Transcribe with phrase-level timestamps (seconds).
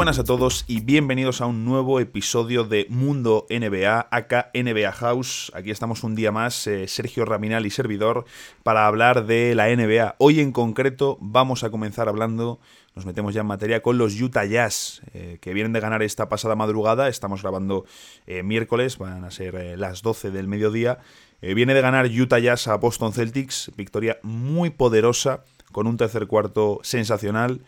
[0.00, 5.52] Buenas a todos y bienvenidos a un nuevo episodio de Mundo NBA, acá NBA House.
[5.54, 8.24] Aquí estamos un día más, eh, Sergio Raminal y servidor,
[8.62, 10.14] para hablar de la NBA.
[10.16, 12.60] Hoy en concreto vamos a comenzar hablando,
[12.94, 16.30] nos metemos ya en materia, con los Utah Jazz, eh, que vienen de ganar esta
[16.30, 17.08] pasada madrugada.
[17.08, 17.84] Estamos grabando
[18.26, 21.00] eh, miércoles, van a ser las 12 del mediodía.
[21.42, 26.80] viene de ganar Utah Jazz a Boston Celtics, victoria muy poderosa, con un tercer cuarto
[26.82, 27.60] sensacional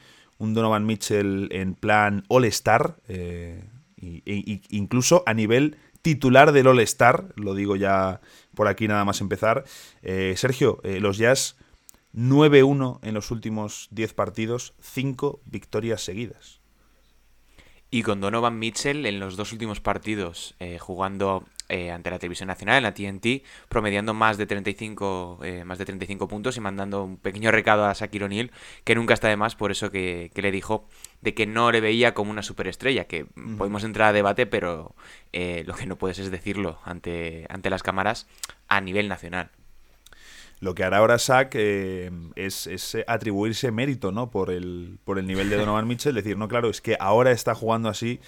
[0.42, 3.64] un Donovan Mitchell en plan All-Star, eh,
[3.96, 8.20] e, incluso a nivel titular del All-Star, lo digo ya
[8.52, 9.62] por aquí nada más empezar.
[10.02, 11.56] Eh, Sergio, eh, los Jazz
[12.12, 16.61] 9-1 en los últimos 10 partidos, 5 victorias seguidas.
[17.92, 22.76] Y con Donovan Mitchell en los dos últimos partidos, jugando eh, ante la televisión nacional,
[22.76, 27.16] en la TNT, promediando más de 35, eh, más de 35 puntos y mandando un
[27.16, 28.50] pequeño recado a Shaquille O'Neal,
[28.84, 30.86] que nunca está de más, por eso que, le dijo
[31.22, 33.24] de que no le veía como una superestrella, que
[33.56, 34.94] podemos entrar a debate, pero
[35.32, 38.26] eh, lo que no puedes es decirlo ante, ante las cámaras
[38.68, 39.50] a nivel nacional.
[40.62, 44.30] Lo que hará ahora Shaq es, es, atribuirse mérito ¿no?
[44.30, 47.56] por, el, por el nivel de Donovan Mitchell, decir, no, claro, es que ahora está
[47.56, 48.20] jugando así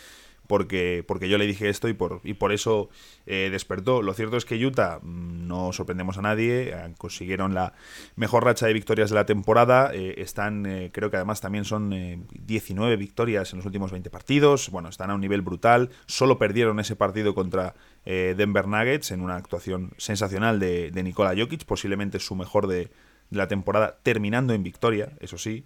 [0.47, 2.89] porque, porque yo le dije esto y por, y por eso
[3.27, 4.03] eh, despertó.
[4.03, 7.73] Lo cierto es que Utah, mm, no sorprendemos a nadie, eh, consiguieron la
[8.17, 12.97] mejor racha de victorias de la temporada, eh, están, creo que además también son 19
[12.97, 16.97] victorias en los últimos 20 partidos, bueno, están a un nivel brutal, solo perdieron ese
[16.97, 22.67] partido contra Denver Nuggets en una actuación sensacional de, de Nikola Jokic, posiblemente su mejor
[22.67, 22.91] de,
[23.31, 25.65] de la temporada, terminando en victoria, eso sí.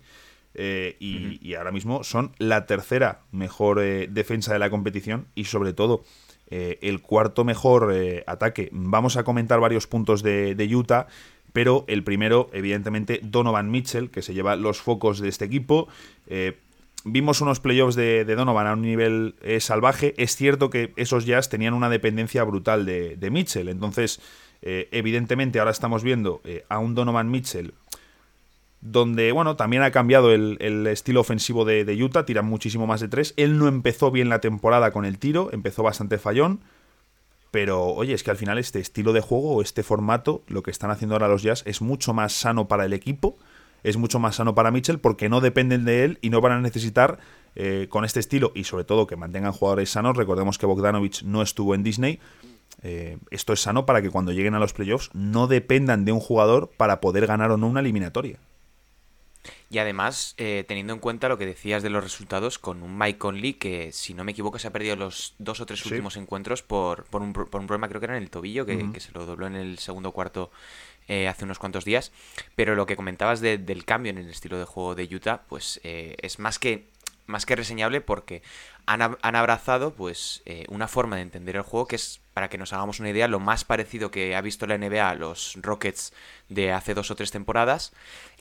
[0.55, 5.73] Eh, y, ahora mismo son la tercera mejor eh, defensa de la competición y sobre
[5.73, 6.03] todo
[6.51, 7.95] eh, el cuarto mejor
[8.27, 8.69] ataque.
[8.73, 11.07] Vamos a comentar varios puntos de, Utah,
[11.53, 15.89] pero el primero, evidentemente, Donovan Mitchell, que se lleva los focos de este equipo.
[17.05, 20.15] Vimos unos playoffs de, Donovan a un nivel salvaje.
[20.17, 23.69] Es cierto que esos Jazz tenían una dependencia brutal de, de Mitchell.
[23.69, 24.21] Entonces,
[24.63, 27.75] evidentemente, ahora estamos viendo a un Donovan Mitchell
[28.81, 33.35] donde, bueno, también ha cambiado el, estilo ofensivo de, Utah, tiran muchísimo más de tres.
[33.37, 36.61] Él no empezó bien la temporada con el tiro, empezó bastante fallón,
[37.51, 40.71] pero oye, es que al final este estilo de juego o este formato, lo que
[40.71, 43.37] están haciendo ahora los Jazz, es mucho más sano para el equipo,
[43.83, 46.61] es mucho más sano para Mitchell porque no dependen de él y no van a
[46.61, 47.19] necesitar
[47.57, 50.17] eh, con este estilo y sobre todo que mantengan jugadores sanos.
[50.17, 52.21] Recordemos que Bogdanovich no estuvo en Disney.
[52.83, 56.21] Eh, esto es sano para que cuando lleguen a los playoffs no dependan de un
[56.21, 58.39] jugador para poder ganar o no una eliminatoria.
[59.71, 63.19] Y además, eh, teniendo en cuenta lo que decías de los resultados, con un Mike
[63.19, 66.63] Conley que, si no me equivoco, se ha perdido los dos o tres últimos encuentros
[66.63, 69.27] por, por, un, por un problema, creo que era en el tobillo, que, se lo
[69.27, 70.51] dobló en el segundo cuarto
[71.07, 72.13] eh, hace unos cuantos días.
[72.57, 76.17] Pero lo que comentabas del cambio en el estilo de juego de Utah, pues eh,
[76.23, 76.89] es más que,
[77.27, 78.43] más que reseñable porque
[78.87, 82.73] han, han abrazado pues una forma de entender el juego que es, para que nos
[82.73, 86.15] hagamos una idea, lo más parecido que ha visto la NBA a los Rockets
[86.49, 87.93] de hace dos o tres temporadas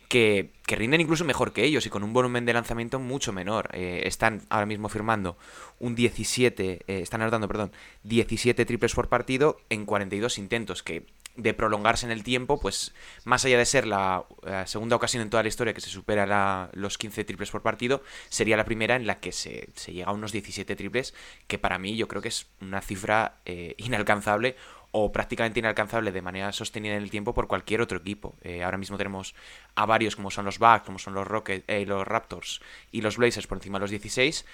[0.07, 3.69] que, rinden incluso mejor que ellos y con un volumen de lanzamiento mucho menor.
[3.73, 5.37] Eh, están ahora mismo firmando
[5.79, 7.71] un 17, eh, están anotando, perdón,
[8.03, 11.05] 17 triples por partido en 42 intentos, que
[11.37, 14.25] de prolongarse en el tiempo, pues más allá de ser la,
[14.65, 18.57] segunda ocasión en toda la historia que se supera los 15 triples por partido, sería
[18.57, 21.13] la primera en la que se, llega a unos 17 triples,
[21.45, 24.55] que para mí yo creo que es una cifra eh, inalcanzable
[24.91, 28.35] o prácticamente inalcanzable de manera sostenida en el tiempo por cualquier otro equipo.
[28.41, 29.35] Eh, ahora mismo tenemos
[29.75, 32.61] a varios como son los Bucks, como son los Rockets, eh, los Raptors
[32.91, 34.45] y los Blazers por encima de los 16,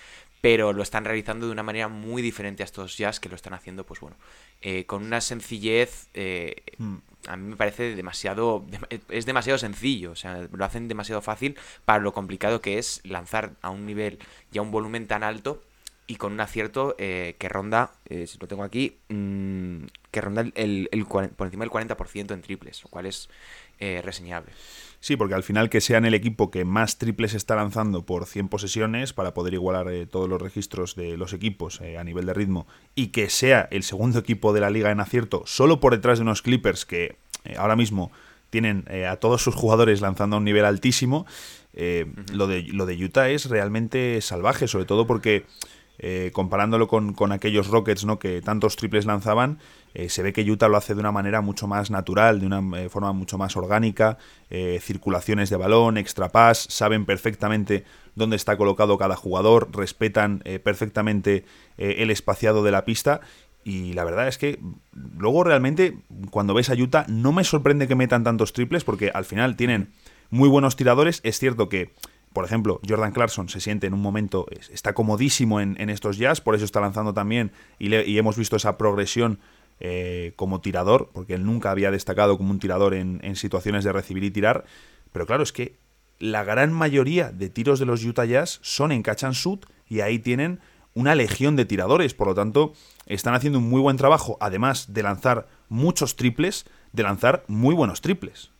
[0.41, 3.53] pero lo están realizando de una manera muy diferente a estos Jazz que lo están
[3.53, 4.17] haciendo, pues bueno,
[4.61, 6.09] eh, con una sencillez,
[6.77, 6.95] hmm.
[7.27, 8.65] a mí me parece demasiado,
[9.09, 13.51] es demasiado sencillo, o sea, lo hacen demasiado fácil para lo complicado que es lanzar
[13.61, 14.19] a un nivel
[14.51, 15.61] y a un volumen tan alto
[16.07, 21.47] y con un acierto que ronda, si lo tengo aquí, mm, que ronda el, por
[21.47, 23.29] encima del 40% en triples, lo cual es
[23.79, 24.51] eh, reseñable.
[25.01, 28.47] Sí, porque al final que sean el equipo que más triples está lanzando por 100
[28.47, 32.33] posesiones para poder igualar eh, todos los registros de los equipos eh, a nivel de
[32.33, 32.65] ritmo
[32.95, 36.21] y que sea el segundo equipo de la liga en acierto solo por detrás de
[36.21, 37.17] unos Clippers que
[37.57, 38.11] ahora mismo
[38.49, 41.25] tienen a todos sus jugadores lanzando a un nivel altísimo,
[41.73, 45.45] lo, de, lo de Utah es realmente salvaje, sobre todo porque
[45.99, 48.17] eh, comparándolo con, aquellos Rockets ¿no?
[48.17, 49.59] que tantos triples lanzaban,
[49.93, 52.79] eh, se ve que Utah lo hace de una manera mucho más natural, de una
[52.79, 54.17] eh, forma mucho más orgánica,
[54.81, 61.43] circulaciones de balón, extra pass, saben perfectamente dónde está colocado cada jugador, respetan perfectamente
[61.77, 63.21] el espaciado de la pista
[63.63, 64.59] y la verdad es que
[65.17, 65.97] luego realmente
[66.29, 69.89] cuando ves a Utah no me sorprende que metan tantos triples porque al final tienen
[70.29, 71.93] muy buenos tiradores, es cierto que
[72.33, 76.55] por ejemplo, Jordan Clarkson se siente en un momento, está comodísimo en, estos jazz, por
[76.55, 79.39] eso está lanzando también y, hemos visto esa progresión
[79.79, 84.23] eh, como tirador, porque él nunca había destacado como un tirador en, situaciones de recibir
[84.23, 84.65] y tirar.
[85.11, 85.75] Pero claro, es que
[86.19, 90.01] la gran mayoría de tiros de los Utah Jazz son en catch and shoot y
[90.01, 90.59] ahí tienen
[90.95, 92.13] una legión de tiradores.
[92.13, 92.73] Por lo tanto,
[93.05, 98.01] están haciendo un muy buen trabajo, además de lanzar muchos triples, de lanzar muy buenos
[98.01, 98.52] triples.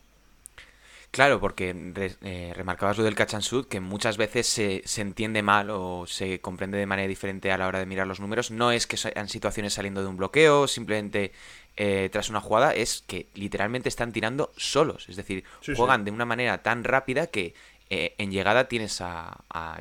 [1.14, 1.76] Claro, porque
[2.24, 6.08] eh, remarcabas lo del catch and shoot, que muchas veces se, se, entiende mal o
[6.08, 8.50] se comprende de manera diferente a la hora de mirar los números.
[8.50, 11.32] No es que sean situaciones saliendo de un bloqueo, simplemente
[11.78, 15.08] eh, tras una jugada, es que literalmente están tirando solos.
[15.08, 15.44] Es decir,
[15.76, 17.54] juegan de una manera tan rápida que
[17.92, 19.38] eh, en llegada tienes a,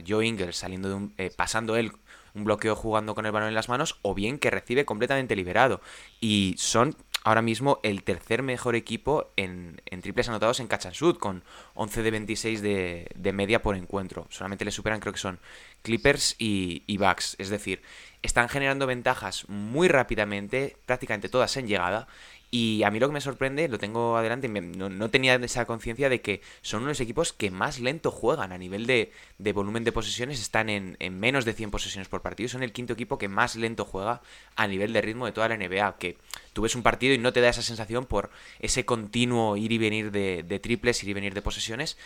[0.07, 1.93] Joe Ingles saliendo de un, pasando él
[2.35, 5.81] un bloqueo jugando con el balón en las manos, o bien que recibe completamente liberado.
[6.21, 6.95] Y son
[7.25, 12.63] ahora mismo el tercer mejor equipo en, triples anotados en shoot, con 11 de 26
[12.63, 14.27] de, de, media por encuentro.
[14.31, 15.39] Solamente le superan, creo que son
[15.83, 17.37] Clippers y, y Bucks.
[17.39, 17.83] Es decir,
[18.23, 22.09] están generando ventajas muy rápidamente, prácticamente todas en llegada,
[22.55, 26.21] y a mí lo que me sorprende, lo tengo adelante, no, tenía esa conciencia de
[26.21, 29.11] que son unos equipos que más lento juegan a nivel de,
[29.55, 33.17] volumen de posesiones, están en, menos de 100 posesiones por partido, son el quinto equipo
[33.17, 34.21] que más lento juega
[34.55, 36.19] a nivel de ritmo de toda la NBA, que
[36.53, 38.29] tú ves un partido y no te da esa sensación por
[38.59, 41.97] ese continuo ir y venir de, triples, ir y venir de posesiones,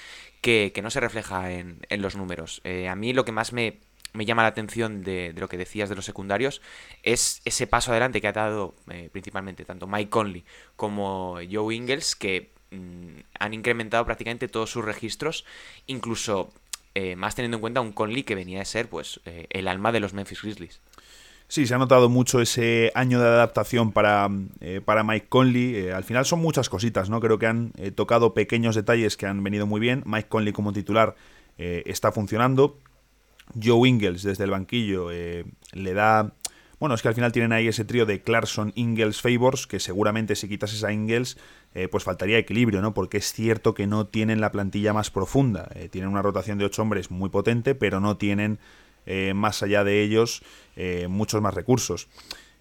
[0.42, 2.60] que, no se refleja en, los números.
[2.62, 3.80] Eh, a mí lo que más me
[4.16, 6.62] me llama la atención de, lo que decías de los secundarios
[7.02, 12.16] es ese paso adelante que ha dado eh, principalmente tanto Mike Conley como Joe Ingles,
[12.16, 15.44] que mm, han incrementado prácticamente todos sus registros,
[15.86, 16.50] incluso
[16.94, 19.92] eh, más teniendo en cuenta un Conley que venía a ser pues eh, el alma
[19.92, 20.80] de los Memphis Grizzlies.
[21.48, 24.28] Sí, se ha notado mucho ese año de adaptación para,
[24.84, 25.90] para Mike Conley.
[25.90, 27.20] al final son muchas cositas, ¿no?
[27.20, 30.02] Creo que han tocado pequeños detalles que han venido muy bien.
[30.06, 31.14] Mike Conley como titular
[31.56, 32.80] está funcionando.
[33.60, 36.34] Joe Ingles desde el banquillo eh, le da...
[36.78, 40.36] Bueno, es que al final tienen ahí ese trío de Clarkson, Ingles, Favors, que seguramente
[40.36, 41.38] si quitas esa Ingles,
[41.74, 42.92] eh, pues faltaría equilibrio, ¿no?
[42.92, 45.70] Porque es cierto que no tienen la plantilla más profunda.
[45.74, 48.58] Eh, tienen una rotación de ocho hombres muy potente, pero no tienen
[49.36, 50.42] más allá de ellos
[51.08, 52.08] muchos más recursos.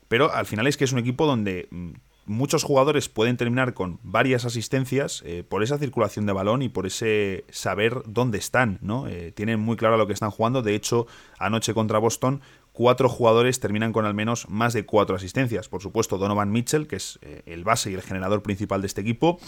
[0.08, 1.92] Pero al final es que es un equipo donde mm,
[2.26, 6.88] muchos jugadores pueden terminar con varias asistencias eh, por esa circulación de balón y por
[6.88, 9.08] ese saber dónde están, ¿no?
[9.08, 10.62] Eh, tienen muy claro lo que están jugando.
[10.62, 11.08] De hecho,
[11.40, 12.42] anoche contra Boston,
[12.74, 15.70] cuatro jugadores terminan con al menos más de cuatro asistencias.
[15.70, 19.02] Por supuesto, Donovan Mitchell, que es eh, el base y el generador principal de este
[19.02, 19.40] equipo,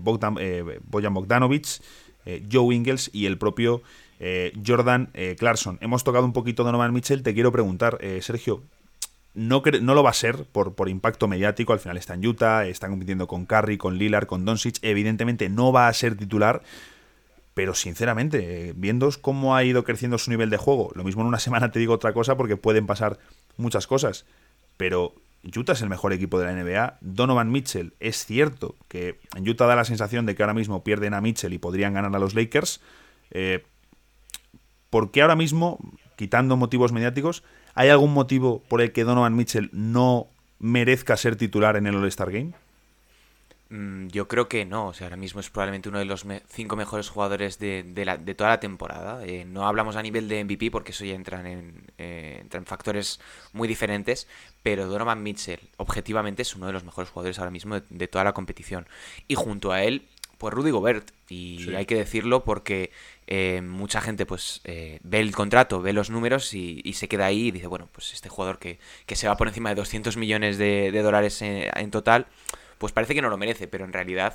[0.00, 0.36] Bogdan,
[0.84, 1.82] Bojan Bogdanovic,
[2.50, 3.82] Joe Ingles y el propio
[4.64, 5.78] Jordan Clarkson.
[5.80, 7.22] Hemos tocado un poquito Donovan Mitchell.
[7.22, 8.62] Te quiero preguntar, Sergio,
[9.34, 11.72] no, no, lo va a ser por, por, impacto mediático.
[11.72, 14.78] Al final está en Utah, está compitiendo con Curry, con Lillard, con Doncic.
[14.82, 16.62] Evidentemente no va a ser titular.
[17.54, 21.38] Pero sinceramente, viendo cómo ha ido creciendo su nivel de juego, lo mismo en una
[21.40, 23.18] semana te digo otra cosa porque pueden pasar
[23.56, 24.24] muchas cosas.
[24.76, 25.14] Pero
[25.44, 26.98] Utah es el mejor equipo de la NBA.
[27.00, 31.14] Donovan Mitchell, es cierto que en Utah da la sensación de que ahora mismo pierden
[31.14, 32.80] a Mitchell y podrían ganar a los Lakers.
[33.30, 33.64] Eh,
[34.88, 35.78] ¿Por qué ahora mismo,
[36.16, 37.42] quitando motivos mediáticos,
[37.74, 40.26] ¿Hay algún motivo por el que Donovan Mitchell no
[40.58, 42.52] merezca ser titular en el All-Star Game?
[43.72, 46.76] Mm, yo creo que no, o sea, ahora mismo es probablemente uno de los cinco
[46.76, 49.24] mejores jugadores de, toda la temporada.
[49.24, 53.18] Eh, no hablamos a nivel de MVP porque eso ya entra en, eh, en factores
[53.54, 54.28] muy diferentes,
[54.62, 58.34] pero Donovan Mitchell objetivamente es uno de los mejores jugadores ahora mismo de, toda la
[58.34, 58.86] competición.
[59.26, 60.06] Y junto a él,
[60.42, 62.90] pues Rudy Gobert, y hay que decirlo porque
[63.28, 67.46] eh, mucha gente pues eh, ve el contrato, ve los números y, se queda ahí
[67.46, 70.90] y dice, bueno, pues este jugador que, se va por encima de 200 millones de,
[71.00, 72.26] dólares en, total,
[72.78, 74.34] pues parece que no lo merece, pero en realidad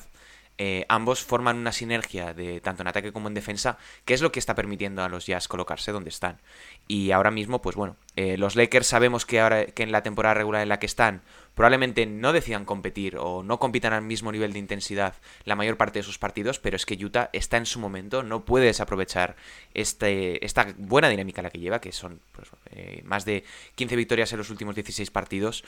[0.58, 4.32] eh, ambos forman una sinergia de tanto en ataque como en defensa, que es lo
[4.32, 6.40] que está permitiendo a los Jazz colocarse donde están.
[6.88, 10.64] Y ahora mismo, pues bueno, los Lakers sabemos que ahora que en la temporada regular
[10.64, 11.22] en la que están
[11.58, 15.98] probablemente no decidan competir o no compitan al mismo nivel de intensidad la mayor parte
[15.98, 19.36] de sus partidos, pero es que Utah está en su momento, no puede desaprovechar
[19.74, 24.32] este, esta buena dinámica la que lleva, que son pues, eh, más de 15 victorias
[24.34, 25.64] en los últimos 16 partidos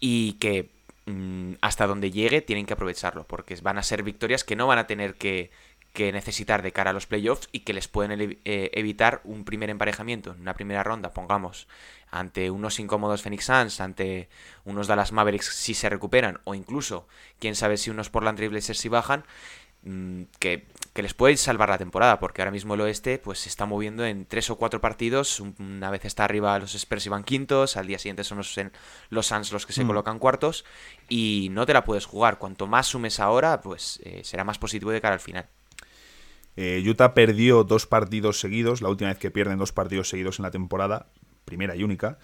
[0.00, 0.70] y que
[1.04, 4.78] mm, hasta donde llegue tienen que aprovecharlo, porque van a ser victorias que no van
[4.78, 5.50] a tener que,
[5.94, 10.32] necesitar de cara a los playoffs y que les pueden eh, evitar un primer emparejamiento
[10.32, 11.68] en una primera ronda, pongamos,
[12.10, 14.28] ante unos incómodos Phoenix Suns, ante
[14.64, 17.06] unos Dallas Mavericks si se recuperan, o incluso,
[17.38, 19.24] quién sabe si unos Portland Trailblazers si bajan,
[19.82, 23.66] mm, que, les puede salvar la temporada, porque ahora mismo el oeste pues se está
[23.66, 27.76] moviendo en tres o cuatro partidos, una vez está arriba los Spurs y van quintos,
[27.76, 28.60] al día siguiente son los,
[29.10, 29.86] los Suns los que se mm.
[29.86, 30.64] colocan cuartos,
[31.08, 34.90] y no te la puedes jugar, cuanto más sumes ahora, pues eh, será más positivo
[34.90, 35.48] de cara al final.
[36.56, 40.44] Eh, Utah perdió dos partidos seguidos, la última vez que pierden dos partidos seguidos en
[40.44, 41.06] la temporada,
[41.44, 42.18] primera y única.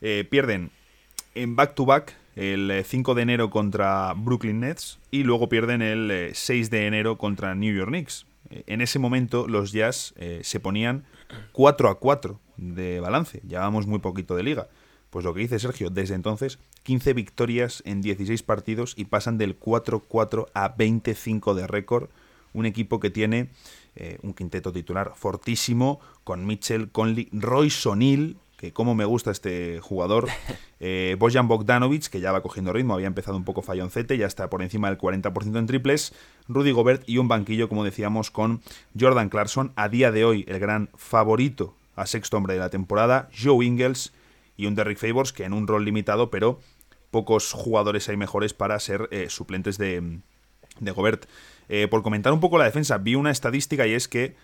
[0.00, 0.70] Eh, pierden
[1.34, 6.86] en back-to-back el 5 de enero contra Brooklyn Nets y luego pierden el 6 de
[6.86, 8.26] enero contra New York Knicks.
[8.50, 11.04] En ese momento los Jazz se ponían
[11.52, 14.68] 4 a 4 de balance, llevábamos muy poquito de liga.
[15.10, 19.58] Pues lo que dice Sergio, desde entonces 15 victorias en 16 partidos y pasan del
[19.58, 22.08] 4-4 a 25 de récord.
[22.52, 23.50] Un equipo que tiene
[23.96, 29.80] eh, un quinteto titular fortísimo con Mitchell, Conley, Roy Sonil, que como me gusta este
[29.80, 30.28] jugador,
[30.80, 34.50] eh, Bojan Bogdanovic, que ya va cogiendo ritmo, había empezado un poco falloncete, ya está
[34.50, 36.12] por encima del 40% en triples,
[36.48, 38.60] Rudy Gobert y un banquillo, como decíamos, con
[38.98, 43.28] Jordan Clarkson, a día de hoy el gran favorito a sexto hombre de la temporada,
[43.36, 44.12] Joe Ingles,
[44.60, 46.60] y un Derrick Favors que en un rol limitado, pero
[47.10, 50.20] pocos jugadores hay mejores para ser eh, suplentes de,
[50.80, 51.24] de Gobert.
[51.72, 54.34] Eh, por comentar un poco la defensa, vi una estadística y es que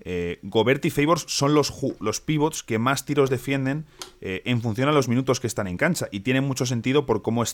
[0.00, 3.84] eh, Gobert y Favors son los, los pivots que más tiros defienden
[4.22, 6.08] en función a los minutos que están en cancha.
[6.10, 7.44] Y tiene mucho sentido por cómo,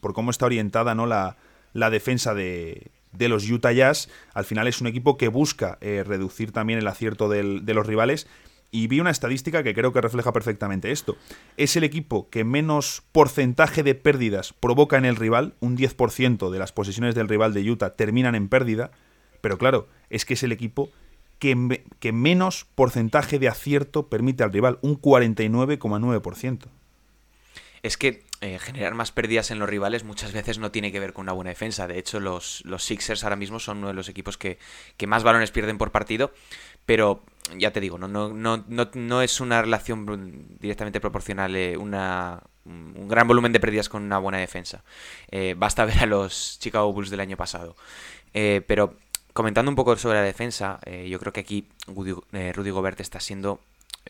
[0.00, 1.06] por cómo está orientada ¿no?
[1.06, 1.36] la,
[1.72, 4.10] la defensa de, de, los Utah Jazz.
[4.34, 8.26] Al final es un equipo que busca reducir también el acierto del, de los rivales
[8.74, 11.16] y vi una estadística que creo que refleja perfectamente esto.
[11.56, 16.58] Es el equipo que menos porcentaje de pérdidas provoca en el rival, un 10% de
[16.58, 18.90] las posesiones del rival de Utah terminan en pérdida,
[19.40, 20.90] pero claro, es que es el equipo
[21.38, 26.66] que, que menos porcentaje de acierto permite al rival, un 49,9%
[27.84, 31.12] es que eh, generar más pérdidas en los rivales muchas veces no tiene que ver
[31.12, 31.86] con una buena defensa.
[31.86, 34.58] De hecho, los, los Sixers ahora mismo son uno de los equipos que,
[34.96, 36.32] que, más balones pierden por partido,
[36.86, 37.22] pero
[37.56, 43.08] ya te digo, no, no, no, no, es una relación directamente proporcional, eh, una, un
[43.08, 44.82] gran volumen de pérdidas con una buena defensa.
[45.30, 47.76] Eh, basta ver a los Chicago Bulls del año pasado.
[48.32, 48.94] pero
[49.32, 53.60] comentando un poco sobre la defensa, yo creo que aquí Rudy Gobert está siendo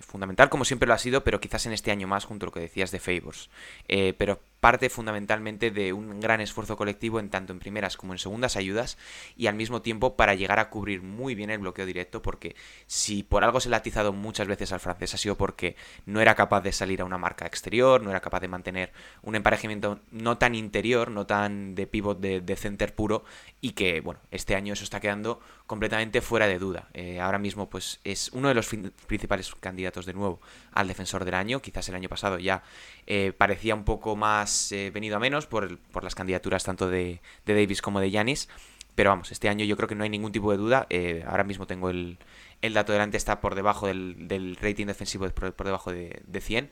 [0.03, 2.53] fundamental, como siempre lo ha sido, pero quizás en este año más, junto a lo
[2.53, 3.51] que decías de Favors.
[3.89, 8.19] Eh, pero parte fundamentalmente de un gran esfuerzo colectivo en tanto en primeras como en
[8.19, 8.97] segundas ayudas
[9.37, 12.57] y al mismo tiempo para llegar a cubrir muy bien el bloqueo directo porque
[12.87, 16.23] si por algo se le ha atizado muchas veces al francés ha sido porque no
[16.23, 20.01] era capaz de salir a una marca exterior, no era capaz de mantener un emparejamiento
[20.11, 23.27] no tan interior, no tan de pivot de, center puro
[23.61, 26.89] y que bueno, este año eso está quedando completamente fuera de duda.
[26.95, 28.71] Eh, ahora mismo pues es uno de los
[29.07, 30.41] principales candidatos de nuevo
[30.73, 32.63] al defensor del año, quizás el año pasado ya
[33.07, 37.83] eh, parecía un poco más eh, venido a menos por, las candidaturas tanto de, Davis
[37.83, 38.49] como de Yanis.
[38.95, 40.87] Pero vamos, este año yo creo que no hay ningún tipo de duda.
[40.91, 42.19] Eh, ahora mismo tengo el,
[42.63, 46.71] dato delante, está por debajo del, rating defensivo, por, debajo de, de 100.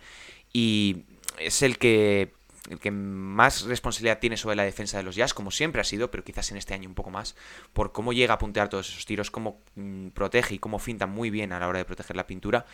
[0.52, 1.04] Y
[1.38, 2.32] es el que
[2.70, 6.10] el que más responsabilidad tiene sobre la defensa de los Jazz, como siempre ha sido,
[6.10, 7.34] pero quizás en este año un poco más,
[7.72, 11.30] por cómo llega a puntear todos esos tiros, cómo mm, protege y cómo finta muy
[11.30, 12.66] bien a la hora de proteger la pintura.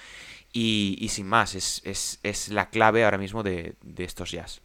[0.52, 4.60] Y, sin más, es, la clave ahora mismo de, estos jazz.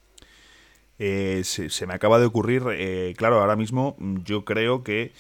[1.00, 5.12] Eh, se, me acaba de ocurrir, eh, claro, ahora mismo yo creo que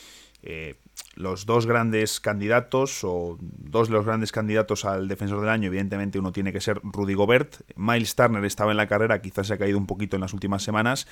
[0.44, 0.76] eh,
[1.16, 6.20] los dos grandes candidatos, o dos de los grandes candidatos al defensor del año, evidentemente
[6.20, 7.62] uno tiene que ser Rudy Gobert.
[7.76, 10.64] Miles Turner estaba en la carrera, quizás se ha caído un poquito en las últimas
[10.64, 11.08] semanas.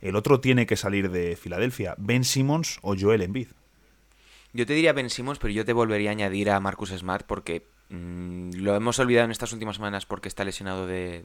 [0.00, 3.48] El otro tiene que salir de Filadelfia, Ben Simmons o Joel Embiid.
[4.52, 7.66] Yo te diría Ben Simmons, pero yo te volvería a añadir a Marcus Smart porque
[7.88, 11.24] Mm, lo hemos olvidado en estas últimas semanas porque está lesionado de,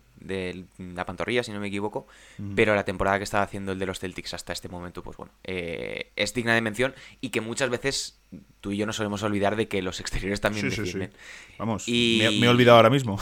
[0.77, 2.07] la pantorrilla, si no me equivoco.
[2.55, 5.31] Pero la temporada que estaba haciendo el de los Celtics hasta este momento, pues bueno,
[5.43, 8.19] eh, es digna de mención y que muchas veces
[8.59, 11.09] tú y yo nos solemos olvidar de que los exteriores también sí,
[11.57, 12.19] Vamos, y...
[12.21, 13.17] me, me, he olvidado ahora mismo.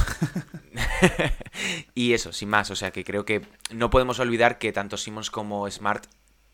[1.96, 3.42] y eso, sin más, o sea que creo que
[3.72, 6.06] no podemos olvidar que tanto Simmons como Smart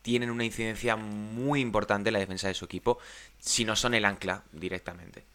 [0.03, 2.99] tienen una incidencia muy importante en la defensa de su equipo,
[3.39, 5.25] si no son el ancla directamente.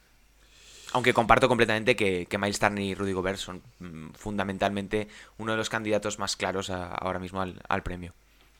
[0.93, 5.71] Aunque comparto completamente que, que Miles y Rudy Gobert son mm, fundamentalmente uno de los
[5.71, 8.15] candidatos más claros ahora mismo al, premio.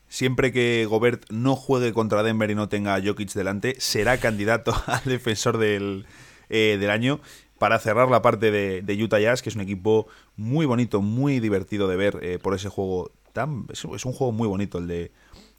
[0.09, 4.75] Siempre que Gobert no juegue contra Denver y no tenga a Jokic delante, será candidato
[4.87, 6.07] al defensor del,
[6.49, 7.21] eh, del año
[7.59, 10.07] para cerrar la parte de, Utah Jazz, que es un equipo
[10.37, 13.67] muy bonito, muy divertido de ver eh, por ese juego tan...
[13.71, 15.13] Es, es, un juego muy bonito el de,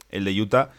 [0.09, 0.71] el de Utah.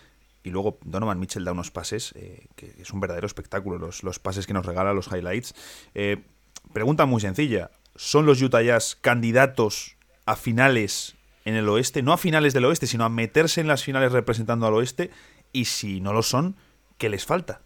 [0.44, 4.18] Y luego Donovan Mitchell da unos pases, eh, que es un verdadero espectáculo, los, los,
[4.18, 5.54] pases que nos regala, los highlights.
[5.94, 6.24] Eh,
[6.72, 9.96] pregunta muy sencilla, ¿son los Utah Jazz candidatos
[10.26, 12.02] a finales en el oeste?
[12.02, 15.10] No a finales del oeste, sino a meterse en las finales representando al oeste.
[15.52, 16.56] Y si no lo son,
[16.98, 17.60] ¿qué les falta?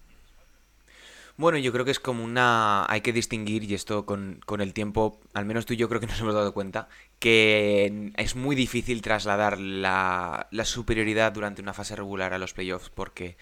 [1.38, 2.87] Bueno, yo creo que es como una...
[2.90, 6.07] Hay que distinguir, y esto con, el tiempo, al menos tú y yo creo que
[6.11, 6.88] nos hemos dado cuenta,
[7.19, 13.37] que es muy difícil trasladar la, superioridad durante una fase regular a los playoffs porque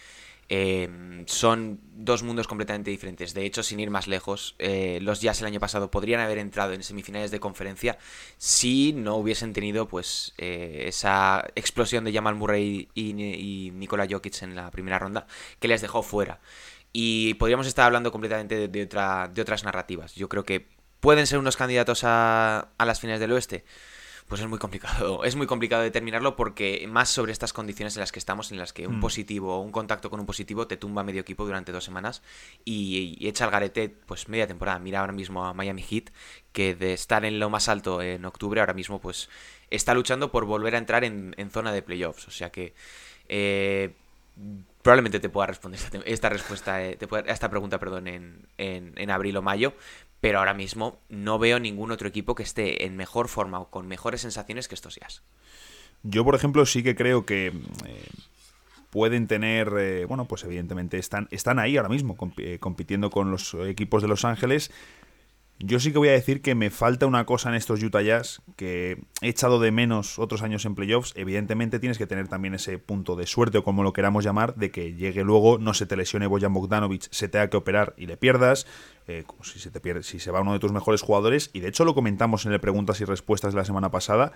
[0.51, 3.33] Eh, son dos mundos completamente diferentes.
[3.33, 6.75] De hecho, sin ir más lejos, eh, los Jazz el año pasado podrían haber entrado
[6.75, 7.97] en semifinales de conferencia
[8.37, 14.43] si no hubiesen tenido pues eh, esa explosión de Jamal Murray y, y Nikola Jokic
[14.43, 15.27] en la primera ronda
[15.61, 16.41] que les dejó fuera.
[16.95, 20.15] Y podríamos estar hablando completamente de, otra, de otras narrativas.
[20.15, 20.69] Yo creo que
[21.01, 23.65] pueden ser unos candidatos a, a las finales del oeste
[24.29, 25.25] pues es muy complicado.
[25.25, 28.73] Es muy complicado determinarlo porque más sobre estas condiciones en las que estamos, en las
[28.73, 29.01] que un mm.
[29.01, 32.23] positivo o un contacto con un positivo te tumba medio equipo durante dos semanas
[32.65, 34.79] y, echa al garete pues media temporada.
[34.79, 36.11] Mira ahora mismo a Miami Heat,
[36.53, 39.29] que de estar en lo más alto en octubre, ahora mismo pues
[39.71, 42.29] está luchando por volver a entrar en, zona de playoffs.
[42.29, 42.75] O sea que
[43.29, 43.95] eh,
[44.83, 49.75] probablemente te pueda responder esta, respuesta, eh, esta pregunta, perdón, en, en, abril o mayo,
[50.21, 53.87] pero ahora mismo no veo ningún otro equipo que esté en mejor forma o con
[53.87, 55.23] mejores sensaciones que estos días.
[56.03, 58.07] Yo, por ejemplo, sí que creo que eh,
[58.91, 63.55] pueden tener, eh, bueno, pues evidentemente están, están ahí ahora mismo eh, compitiendo con los
[63.67, 64.71] equipos de Los Ángeles.
[65.61, 68.43] Yo sí que voy a decir que me falta una cosa en estos Utah Jazz
[68.57, 71.13] que he echado de menos otros años en playoffs.
[71.17, 74.73] Evidentemente tienes que tener también ese punto de suerte o como lo queramos llamar, de
[74.73, 78.17] que llegue luego, no se te lesione Bojan Bogdanovic, se tenga que operar y le
[78.17, 78.67] pierdas,
[79.07, 81.51] eh, si se te pierde, si se va uno de tus mejores jugadores.
[81.53, 84.33] Y de hecho lo comentamos en el preguntas y respuestas de la semana pasada,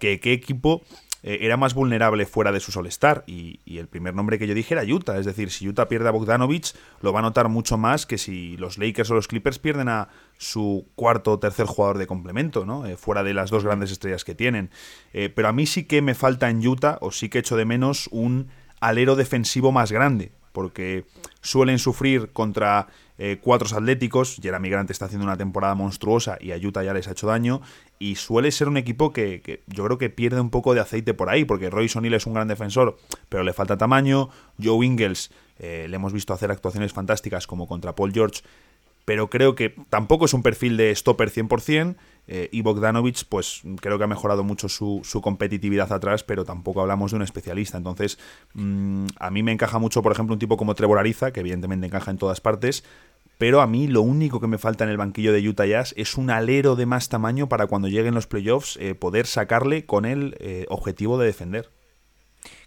[0.00, 0.82] que qué equipo
[1.26, 4.54] eh, era más vulnerable fuera de su solestar y, y, el primer nombre que yo
[4.54, 5.18] dije era Utah.
[5.18, 8.56] Es decir, si Utah pierde a Bogdanovich, lo va a notar mucho más que si
[8.58, 12.86] los Lakers o los Clippers pierden a su cuarto o tercer jugador de complemento, ¿no?
[12.86, 14.70] Eh, fuera de las dos grandes estrellas que tienen.
[15.12, 18.08] pero a mí sí que me falta en Utah, o sí que echo de menos,
[18.12, 18.46] un
[18.78, 21.04] alero defensivo más grande porque
[21.42, 22.86] suelen sufrir contra
[23.18, 24.38] eh, cuatro atléticos.
[24.42, 27.62] Jeremy Grant está haciendo una temporada monstruosa y a Utah ya les ha hecho daño.
[27.98, 31.30] Y suele ser un equipo que, yo creo que pierde un poco de aceite por
[31.30, 32.98] ahí, porque Royce O'Neill es un gran defensor,
[33.28, 34.28] pero le falta tamaño.
[34.62, 38.42] Joe Ingles eh, le hemos visto hacer actuaciones fantásticas como contra Paul George,
[39.06, 41.96] pero creo que tampoco es un perfil de stopper 100%.
[42.28, 47.12] Eh, y Bogdanovich, pues creo que ha mejorado mucho su, competitividad atrás, pero tampoco hablamos
[47.12, 47.78] de un especialista.
[47.78, 48.18] Entonces,
[48.54, 51.86] mm, a mí me encaja mucho, por ejemplo, un tipo como Trevor Ariza, que evidentemente
[51.86, 52.84] encaja en todas partes,
[53.38, 56.16] pero a mí lo único que me falta en el banquillo de Utah Jazz es
[56.16, 60.36] un alero de más tamaño para cuando lleguen los playoffs eh, poder sacarle con el
[60.40, 61.70] eh, objetivo de defender.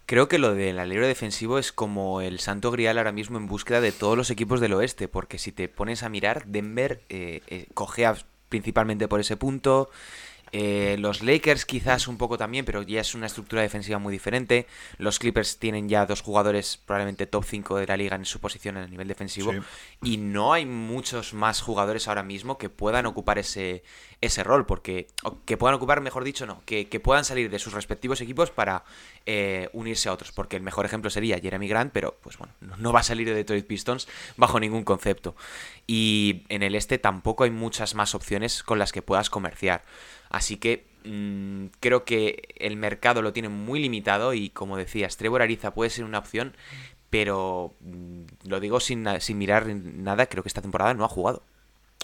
[0.06, 3.80] Creo que lo del alero defensivo es como el santo grial ahora mismo en búsqueda
[3.80, 8.06] de todos los equipos del oeste, porque si te pones a mirar, Denver eh, coge
[8.06, 8.16] a
[8.50, 9.88] principalmente por ese punto.
[10.52, 14.66] Eh, los Lakers quizás un poco también, pero ya es una estructura defensiva muy diferente.
[14.98, 18.76] Los Clippers tienen ya dos jugadores probablemente top 5 de la liga en su posición
[18.76, 19.52] el nivel defensivo.
[20.02, 23.82] Y no hay muchos más jugadores ahora mismo que puedan ocupar ese,
[24.20, 25.06] ese rol, porque
[25.44, 28.84] que puedan ocupar, mejor dicho, no, que, puedan salir de sus respectivos equipos para
[29.26, 32.92] eh, unirse a otros, porque el mejor ejemplo sería Jeremy Grant, pero pues bueno, no
[32.92, 35.34] va a salir de Detroit Pistons bajo ningún concepto.
[35.86, 39.84] Y en el este tampoco hay muchas más opciones con las que puedas comerciar.
[40.30, 45.42] Así que mm, creo que el mercado lo tiene muy limitado y como decías, Trevor
[45.42, 46.56] Ariza puede ser una opción,
[47.10, 51.42] pero mm, lo digo sin, sin mirar nada, creo que esta temporada no ha jugado.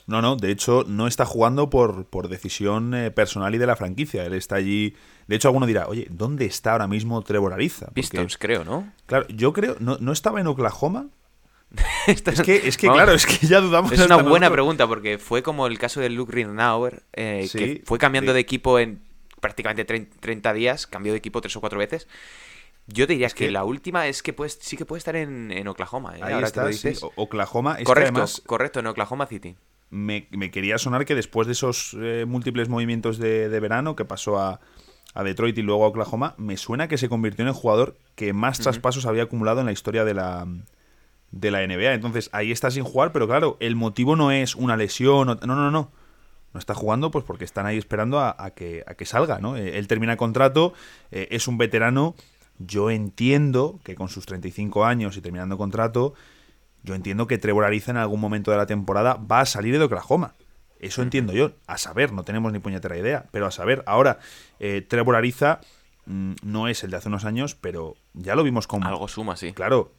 [0.07, 3.75] No, no, de hecho no está jugando por, por decisión eh, personal y de la
[3.75, 4.25] franquicia.
[4.25, 4.95] Él está allí.
[5.27, 7.91] De hecho, alguno dirá, oye, ¿dónde está ahora mismo Trevor Ariza?
[7.93, 8.93] Pistons, creo, ¿no?
[9.07, 11.09] Claro, yo creo, ¿no, ¿no estaba en Oklahoma?
[12.07, 13.93] es que, es que claro, es que ya dudamos.
[13.93, 17.99] Es una buena pregunta porque fue como el caso de Luke Rinauer, eh, que fue
[17.99, 19.01] cambiando de equipo en
[19.41, 22.09] prácticamente 30 días, cambió de equipo tres o cuatro veces.
[22.89, 26.17] Yo te diría que, la última es que sí que puede estar en, Oklahoma.
[26.17, 26.21] ¿eh?
[26.23, 26.93] Ahí está, sí.
[27.17, 27.79] Oklahoma.
[27.83, 29.57] correcto, correcto, en Oklahoma City.
[29.91, 34.61] Me, quería sonar que después de esos eh, múltiples movimientos de, verano que pasó a,
[35.25, 38.61] Detroit y luego a Oklahoma, me suena que se convirtió en el jugador que más
[38.61, 40.47] traspasos había acumulado en la historia de la,
[41.31, 41.95] de la NBA.
[41.95, 45.27] Entonces ahí está sin jugar, pero claro, el motivo no es una lesión.
[45.27, 45.91] No, no, no.
[46.53, 49.59] No está jugando pues porque están ahí esperando a, que, a que salga, ¿no?
[49.59, 50.73] Eh, él termina contrato,
[51.11, 52.15] eh, es un veterano.
[52.59, 56.15] Yo entiendo que con sus 35 años y terminando contrato,
[56.83, 59.85] yo entiendo que Trevor Ariza en algún momento de la temporada va a salir de
[59.85, 60.33] Oklahoma.
[60.79, 61.53] Eso entiendo yo.
[61.67, 63.83] A saber, no tenemos ni puñetera idea, pero a saber.
[63.87, 64.19] Ahora,
[64.59, 65.61] eh, Trevor Ariza
[66.07, 68.87] mm, no es el de hace unos años, pero ya lo vimos como...
[68.87, 69.53] Algo suma, sí.
[69.53, 69.93] Claro,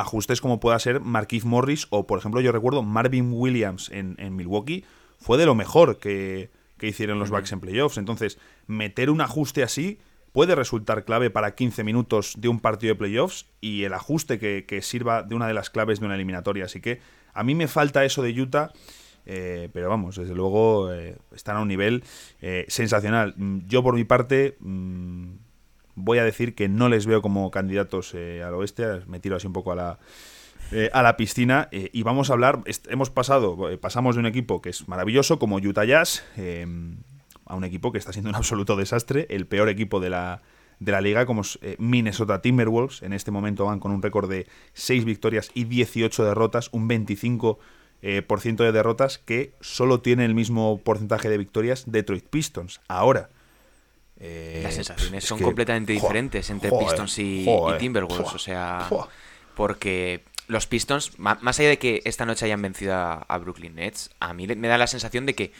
[0.00, 4.84] ajustes como pueda ser Marquise Morris o, por ejemplo, yo recuerdo Marvin Williams en, Milwaukee
[5.18, 7.98] fue de lo mejor que, hicieron los Bucks en playoffs.
[7.98, 9.98] Entonces, meter un ajuste así
[10.32, 14.82] puede resultar clave para 15 minutos de un partido de playoffs y el ajuste que,
[14.82, 16.64] sirva de una de las claves de una eliminatoria.
[16.64, 17.00] Así que
[17.34, 18.72] a mí me falta eso de Utah.
[19.26, 22.02] Eh, pero vamos, desde luego eh, están a un nivel
[22.40, 23.34] eh, sensacional.
[23.68, 25.34] Yo por mi parte, mm,
[25.94, 29.52] voy a decir que no les veo como candidatos al oeste, me tiro así un
[29.52, 29.98] poco a la,
[30.92, 34.88] a la piscina y vamos a hablar, hemos pasado, pasamos de un equipo que es
[34.88, 36.24] maravilloso como Utah Jazz
[37.50, 40.40] a un equipo que está siendo un absoluto desastre, el peor equipo de la,
[40.78, 43.02] de la liga, como es Minnesota Timberwolves.
[43.02, 47.58] En este momento van con un récord de 6 victorias y 18 derrotas, un 25%
[48.02, 52.80] eh, por ciento de derrotas, que solo tiene el mismo porcentaje de victorias Detroit Pistons.
[52.88, 53.28] Ahora.
[54.20, 57.46] Eh, Las sensaciones son completamente diferentes entre Pistons y,
[57.78, 58.34] Timberwolves.
[58.34, 58.88] o sea,
[59.54, 64.34] porque los Pistons, más allá de que esta noche hayan vencido a Brooklyn Nets, a
[64.34, 65.52] mí me da la sensación de que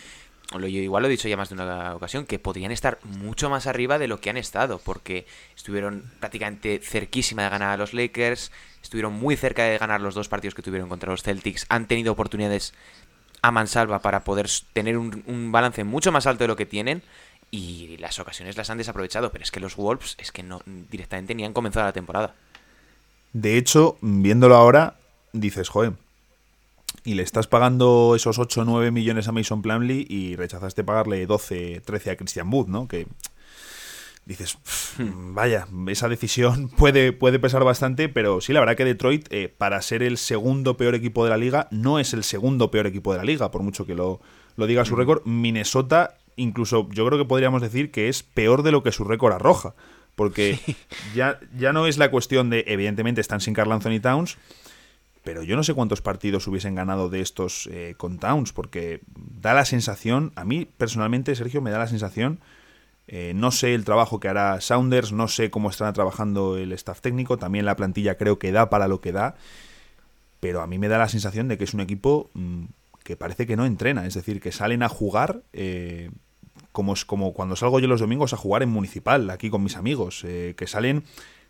[0.58, 3.66] lo, igual lo he dicho ya más de una ocasión, que podrían estar mucho más
[3.66, 8.50] arriba de lo que han estado, porque estuvieron prácticamente cerquísima de ganar a los Lakers,
[8.82, 12.12] estuvieron muy cerca de ganar los dos partidos que tuvieron contra los Celtics, han tenido
[12.12, 12.74] oportunidades
[13.42, 17.02] a mansalva para poder tener un, balance mucho más alto de lo que tienen,
[17.50, 21.34] y las ocasiones las han desaprovechado, pero es que los Wolves es que no directamente
[21.34, 22.34] ni han comenzado la temporada.
[23.32, 24.96] De hecho, viéndolo ahora,
[25.32, 25.92] dices, joder,
[27.04, 31.26] y le estás pagando esos 8 o 9 millones a Mason Plumlee y rechazaste pagarle
[31.26, 32.88] 12, 13 a Christian Wood, ¿no?
[32.88, 33.06] Que
[34.26, 34.58] dices,
[34.98, 35.34] hmm.
[35.34, 39.80] vaya, esa decisión puede, puede pesar bastante, pero sí, la verdad que Detroit, eh, para
[39.82, 43.18] ser el segundo peor equipo de la liga, no es el segundo peor equipo de
[43.18, 44.20] la liga, por mucho que lo,
[44.56, 44.98] lo diga su hmm.
[44.98, 45.22] récord.
[45.24, 49.32] Minnesota, incluso yo creo que podríamos decir que es peor de lo que su récord
[49.32, 49.74] arroja,
[50.14, 50.58] porque
[51.14, 54.38] ya, ya no es la cuestión de, evidentemente, están sin Carl Anthony Towns,
[55.22, 59.54] pero yo no sé cuántos partidos hubiesen ganado de estos eh, con Towns, porque da
[59.54, 62.40] la sensación, a mí personalmente, Sergio, me da la sensación,
[63.06, 67.00] eh, no sé el trabajo que hará Saunders, no sé cómo estará trabajando el staff
[67.00, 69.36] técnico, también la plantilla creo que da para lo que da,
[70.38, 72.64] pero a mí me da la sensación de que es un equipo mm,
[73.04, 75.42] que parece que no entrena, es decir, que salen a jugar...
[75.52, 76.10] Eh,
[76.72, 80.22] como, como cuando salgo yo los domingos a jugar en municipal, aquí con mis amigos,
[80.22, 81.04] que salen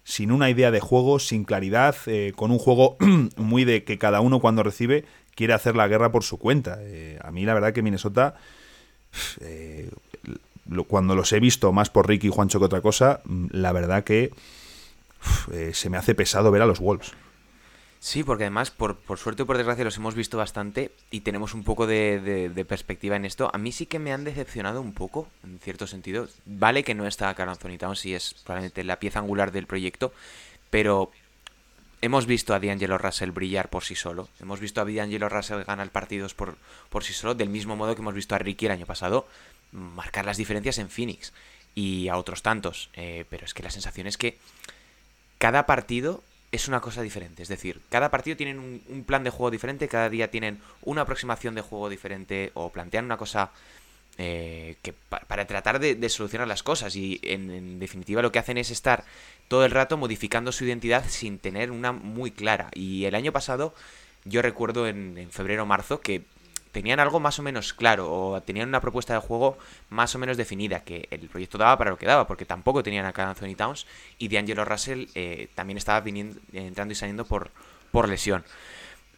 [0.04, 2.96] sin una idea de juego, sin claridad, eh, con un juego
[3.36, 5.04] muy de que cada uno cuando recibe
[5.34, 6.78] quiere hacer la guerra por su cuenta.
[6.80, 8.34] Eh, a mí la verdad que Minnesota,
[9.40, 9.90] eh,
[10.88, 14.04] cuando los he visto más por Ricky y Juancho que otra cosa, mm, la verdad
[14.04, 14.30] que
[15.72, 17.12] se me hace pesado ver a los Wolves.
[18.02, 21.52] Sí, porque además, por, por, suerte o por desgracia, los hemos visto bastante y tenemos
[21.52, 23.50] un poco de, de, perspectiva en esto.
[23.52, 26.26] A mí sí que me han decepcionado un poco, en cierto sentido.
[26.46, 30.14] Vale que no está Carl Anthony Towns y es probablemente la pieza angular del proyecto,
[30.70, 31.10] pero
[32.00, 34.30] hemos visto a D'Angelo Russell brillar por sí solo.
[34.40, 36.56] Hemos visto a D'Angelo Russell ganar partidos por,
[36.88, 39.28] por sí solo, del mismo modo que hemos visto a Ricky el año pasado
[39.72, 41.34] marcar las diferencias en Phoenix
[41.74, 42.88] y a otros tantos.
[42.94, 44.38] Eh, pero es que la sensación es que
[45.36, 47.42] cada partido es una cosa diferente.
[47.42, 51.54] Es decir, cada partido tienen un, plan de juego diferente, cada día tienen una aproximación
[51.54, 53.50] de juego diferente o plantean una cosa
[54.18, 56.96] eh, que para tratar de, solucionar las cosas.
[56.96, 59.04] Y en, definitiva lo que hacen es estar
[59.48, 62.70] todo el rato modificando su identidad sin tener una muy clara.
[62.74, 63.74] Y el año pasado
[64.24, 66.24] yo recuerdo en, en febrero o marzo que
[66.72, 70.36] tenían algo más o menos claro o tenían una propuesta de juego más o menos
[70.36, 73.86] definida, que el proyecto daba para lo que daba, porque tampoco tenían a Anthony Towns
[74.18, 77.50] y D'Angelo Russell eh, también estaba viniendo, entrando y saliendo por,
[77.90, 78.44] por lesión.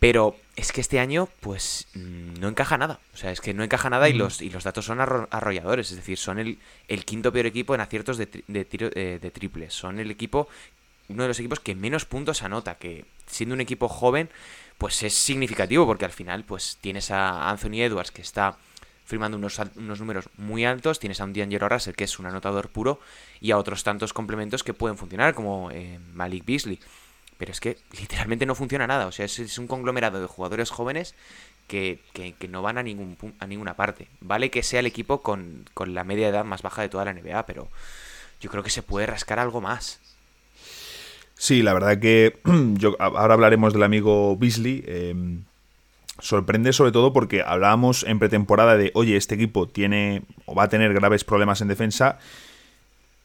[0.02, 2.98] Pero es que este año, pues, mm, no encaja nada.
[3.14, 5.92] O sea, es que no encaja nada y, los, y los datos son arrolladores.
[5.92, 9.30] Es decir, son el, el quinto peor equipo en aciertos de, de, tiro, eh, de
[9.30, 9.72] triples.
[9.72, 10.48] Son el equipo,
[11.08, 12.74] uno de los equipos que menos puntos anota.
[12.74, 14.28] Que siendo un equipo joven,
[14.82, 18.56] pues es significativo porque al final pues tienes a Anthony Edwards que está
[19.04, 22.68] firmando unos, unos números muy altos, tienes a un D'Angelo Russell que es un anotador
[22.68, 22.98] puro
[23.40, 26.80] y a otros tantos complementos que pueden funcionar como eh, Malik Beasley.
[27.38, 31.14] Pero es que literalmente no funciona nada, o sea, es, un conglomerado de jugadores jóvenes
[31.68, 32.00] que,
[32.48, 34.08] no van a, ningún, a ninguna parte.
[34.20, 37.12] Vale que sea el equipo con, con la media edad más baja de toda la
[37.12, 37.68] NBA, pero
[38.40, 40.00] yo creo que se puede rascar algo más.
[41.42, 42.38] Sí, la verdad que
[42.74, 44.84] yo, ahora hablaremos del amigo Beasley.
[44.86, 45.42] Em,
[46.20, 50.68] sorprende sobre todo porque hablábamos en pretemporada de, oye, este equipo tiene o va a
[50.68, 52.20] tener graves problemas en defensa,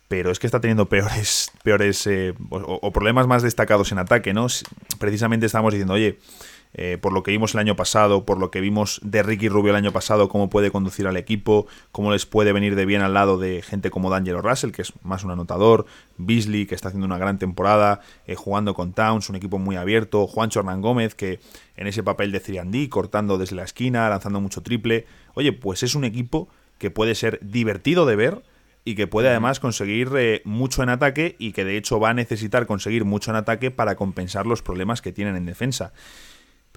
[0.08, 4.48] pero es que está teniendo peores, peores eh, o, problemas más destacados en ataque, ¿no?
[4.98, 6.18] Precisamente estamos diciendo, oye,
[6.78, 9.72] eh, por lo que vimos el año pasado, por lo que vimos de Ricky Rubio
[9.72, 13.16] el año pasado, cómo puede conducir al equipo, cómo les puede venir de bien al
[13.16, 15.88] lado de gente como D'Angelo Russell, que es más un anotador,
[16.18, 20.28] Beasley, que está haciendo una gran temporada, eh, jugando con Towns, un equipo muy abierto,
[20.28, 21.40] Juancho Hernán Gómez, que
[21.76, 25.08] en ese papel de 3 cortando desde la esquina, lanzando mucho triple.
[25.34, 28.44] Oye, pues es un equipo que puede ser divertido de ver,
[28.86, 32.14] y que puede además conseguir eh, mucho en ataque y que de hecho va a
[32.14, 35.92] necesitar conseguir mucho en ataque para compensar los problemas que tienen en defensa.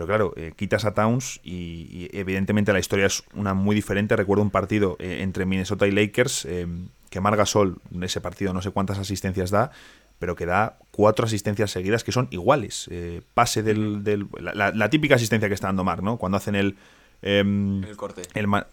[0.00, 4.16] Pero claro, eh, quitas a Towns y, evidentemente la historia es una muy diferente.
[4.16, 6.66] Recuerdo un partido eh, entre Minnesota y Lakers, eh,
[7.10, 9.72] que Margasol en ese partido no sé cuántas asistencias da,
[10.18, 12.88] pero que da cuatro asistencias seguidas que son iguales.
[13.34, 14.26] Pase del.
[14.40, 16.16] la, típica asistencia que está dando Mar, ¿no?
[16.16, 16.78] Cuando hacen el.
[17.20, 18.22] Em, el corte.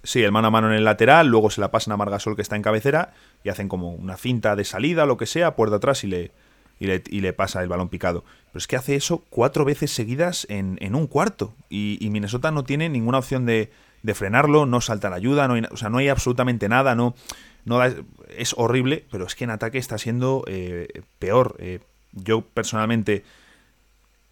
[0.04, 2.42] sí, el mano a mano en el lateral, luego se la pasan a Margasol que
[2.42, 3.12] está en cabecera
[3.44, 6.32] y hacen como una finta de salida, lo que sea, puerta atrás y le,
[6.80, 8.24] y le, pasa el balón picado.
[8.48, 11.54] Pero es que hace eso cuatro veces seguidas en, un cuarto.
[11.70, 13.72] Y, Minnesota no tiene ninguna opción de,
[14.14, 17.14] frenarlo, no salta la ayuda, no hay, o sea, no hay absolutamente nada, no,
[17.66, 21.56] no es horrible, pero es que en ataque está siendo eh, peor.
[21.60, 21.80] Eh,
[22.14, 23.24] yo personalmente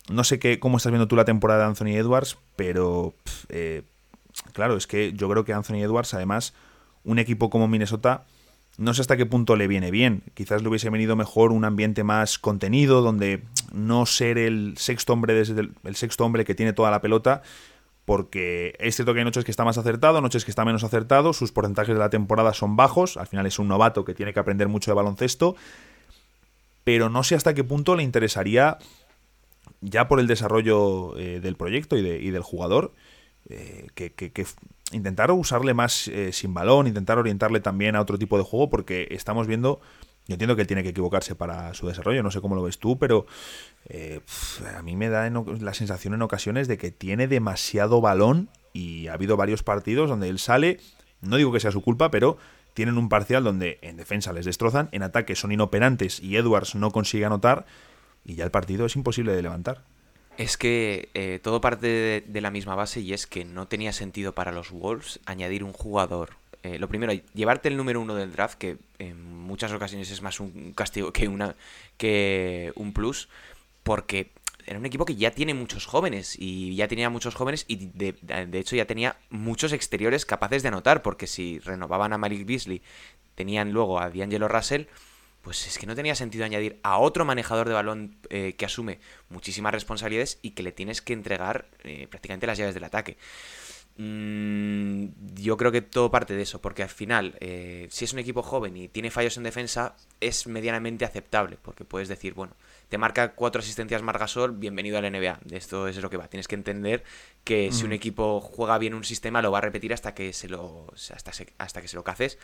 [0.10, 3.14] no sé qué, cómo estás viendo tú la temporada de Anthony Edwards, pero
[3.50, 3.84] eh,
[4.54, 6.54] claro, es que yo creo que Anthony Edwards, además,
[7.04, 8.26] un equipo como Minnesota
[8.78, 10.24] no sé hasta qué punto le viene bien.
[10.34, 15.34] Quizás le hubiese venido mejor un ambiente más contenido, donde no ser el sexto hombre
[15.34, 17.42] desde el, sexto hombre que tiene toda la pelota,
[18.04, 21.34] porque es cierto que hay noches que está más acertado, noches que está menos acertado,
[21.34, 24.40] sus porcentajes de la temporada son bajos, al final es un novato que tiene que
[24.40, 25.56] aprender mucho de baloncesto,
[26.84, 28.78] pero no sé hasta qué punto le interesaría,
[29.82, 32.94] ya por el desarrollo eh, del proyecto y, del jugador,
[33.50, 34.46] eh, que,
[34.92, 39.08] intentar usarle más eh, sin balón, intentar orientarle también a otro tipo de juego, porque
[39.12, 39.80] estamos viendo,
[40.28, 42.80] yo entiendo que él tiene que equivocarse para su desarrollo, no sé cómo lo ves
[42.80, 43.26] tú, pero
[43.88, 44.22] eh,
[44.76, 49.14] a mí me da la sensación en ocasiones de que tiene demasiado balón y ha
[49.14, 50.80] habido varios partidos donde él sale,
[51.22, 52.38] no digo que sea su culpa, pero
[52.74, 56.92] tienen un parcial donde en defensa les destrozan, en ataque son inoperantes y Edwards no
[56.92, 57.66] consigue anotar
[58.24, 59.84] y ya el partido es imposible de levantar.
[60.38, 64.34] Es que eh, todo parte de, la misma base y es que no tenía sentido
[64.34, 66.32] para los Wolves añadir un jugador.
[66.64, 70.40] Eh, lo primero, llevarte el número uno del draft, que en muchas ocasiones es más
[70.40, 71.56] un castigo que, una,
[71.98, 73.30] que un plus,
[73.84, 74.32] porque
[74.66, 78.16] era un equipo que ya tiene muchos jóvenes y ya tenía muchos jóvenes y de,
[78.54, 82.82] hecho ya tenía muchos exteriores capaces de anotar, porque si renovaban a Malik Beasley,
[83.36, 84.86] tenían luego a D'Angelo Russell,
[85.46, 89.00] pues es que no tenía sentido añadir a otro manejador de balón eh, que asume
[89.30, 93.16] muchísimas responsabilidades y que le tienes que entregar eh, prácticamente las llaves del ataque.
[93.98, 95.06] Mm,
[95.36, 98.42] yo creo que todo parte de eso, porque al final, eh, si es un equipo
[98.42, 102.56] joven y tiene fallos en defensa, es medianamente aceptable, porque puedes decir, bueno,
[102.90, 105.42] te marca cuatro asistencias Margasol, bienvenido al NBA.
[105.46, 106.28] De esto es lo que va.
[106.28, 107.04] Tienes que entender
[107.44, 110.50] que si un equipo juega bien un sistema, lo va a repetir hasta que se
[110.50, 112.40] lo, hasta, hasta que se lo caces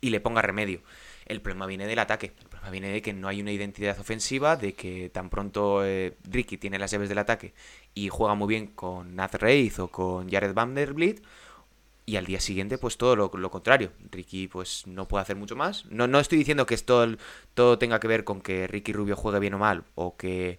[0.00, 0.80] y le ponga remedio.
[1.26, 2.32] El problema viene del ataque.
[2.40, 6.16] El problema viene de que no hay una identidad ofensiva, de que tan pronto eh,
[6.24, 7.54] Ricky tiene las llaves del ataque
[7.94, 11.24] y juega muy bien con Naz Reith o con Jared Vanderbilt,
[12.10, 13.92] y al día siguiente, pues todo lo, contrario.
[14.10, 15.86] Ricky, pues no puede hacer mucho más.
[15.86, 17.06] No, no estoy diciendo que esto
[17.54, 20.58] todo tenga que ver con que Ricky Rubio juegue bien o mal, o que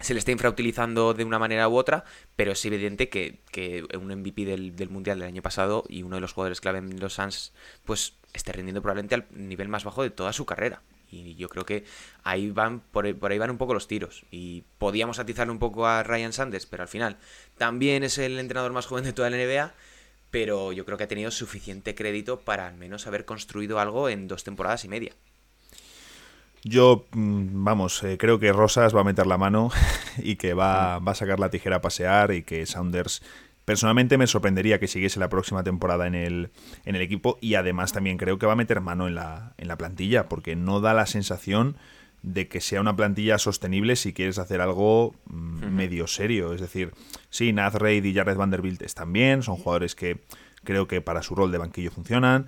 [0.00, 2.04] se le esté infrautilizando de una manera u otra,
[2.36, 6.16] pero es evidente que, que un MVP del, del, Mundial del año pasado y uno
[6.16, 7.52] de los jugadores clave en los Suns,
[7.84, 10.82] pues esté rindiendo probablemente al nivel más bajo de toda su carrera.
[11.10, 11.84] Y yo creo que
[12.24, 14.24] ahí van, por, ahí van un poco los tiros.
[14.30, 17.18] Y podíamos atizarle un poco a Ryan Sanders, pero al final
[17.56, 19.72] también es el entrenador más joven de toda la NBA.
[20.30, 24.26] Pero yo creo que ha tenido suficiente crédito para al menos haber construido algo en
[24.26, 25.14] dos temporadas y media.
[26.64, 29.70] Yo, mm, vamos, eh, creo que Rosas va a meter la mano
[30.18, 33.22] y que va, va, a sacar la tijera a pasear y que Saunders
[33.64, 36.50] Personalmente me sorprendería que siguiese la próxima temporada en el,
[36.84, 39.68] en el equipo y además también creo que va a meter mano en la, en
[39.68, 41.76] la plantilla porque no da la sensación
[42.22, 46.52] de que sea una plantilla sostenible si quieres hacer algo mm, medio serio.
[46.52, 46.92] Es decir,
[47.30, 50.20] sí, Nath Reid y Jared Vanderbilt están bien, son jugadores que
[50.62, 52.46] creo que para su rol de banquillo funcionan,